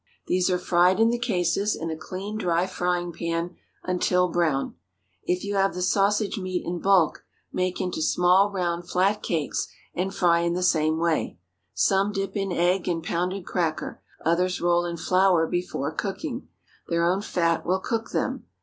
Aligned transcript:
These 0.25 0.49
are 0.49 0.57
fried 0.57 0.99
in 0.99 1.11
the 1.11 1.19
cases, 1.19 1.75
in 1.75 1.91
a 1.91 1.95
clean, 1.95 2.35
dry 2.35 2.65
frying 2.65 3.11
pan, 3.13 3.55
until 3.83 4.29
brown. 4.29 4.73
If 5.25 5.43
you 5.43 5.53
have 5.53 5.75
the 5.75 5.83
sausage 5.83 6.39
meat 6.39 6.65
in 6.65 6.79
bulk, 6.79 7.23
make 7.53 7.79
into 7.79 8.01
small, 8.01 8.49
round 8.51 8.89
flat 8.89 9.21
cakes, 9.21 9.67
and 9.93 10.11
fry 10.11 10.39
in 10.39 10.55
the 10.55 10.63
same 10.63 10.97
way. 10.97 11.37
Some 11.75 12.11
dip 12.11 12.35
in 12.35 12.51
egg 12.51 12.87
and 12.87 13.03
pounded 13.03 13.45
cracker—others 13.45 14.59
roll 14.59 14.85
in 14.85 14.97
flour 14.97 15.45
before 15.45 15.91
cooking. 15.91 16.47
Their 16.87 17.05
own 17.05 17.21
fat 17.21 17.63
will 17.63 17.79
cook 17.79 18.09
them. 18.09 18.47